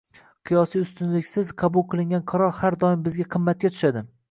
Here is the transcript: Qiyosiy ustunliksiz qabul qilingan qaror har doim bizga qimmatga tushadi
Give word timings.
Qiyosiy 0.49 0.81
ustunliksiz 0.85 1.51
qabul 1.65 1.85
qilingan 1.93 2.25
qaror 2.33 2.57
har 2.63 2.81
doim 2.87 3.07
bizga 3.11 3.29
qimmatga 3.37 3.75
tushadi 3.77 4.07